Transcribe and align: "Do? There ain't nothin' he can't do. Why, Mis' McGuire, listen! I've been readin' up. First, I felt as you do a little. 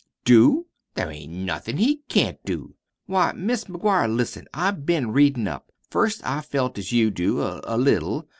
"Do? 0.25 0.65
There 0.95 1.11
ain't 1.11 1.31
nothin' 1.31 1.77
he 1.77 1.97
can't 2.09 2.43
do. 2.43 2.73
Why, 3.05 3.33
Mis' 3.33 3.65
McGuire, 3.65 4.11
listen! 4.11 4.47
I've 4.51 4.83
been 4.83 5.11
readin' 5.11 5.47
up. 5.47 5.71
First, 5.91 6.25
I 6.25 6.41
felt 6.41 6.79
as 6.79 6.91
you 6.91 7.11
do 7.11 7.39
a 7.63 7.77
little. 7.77 8.27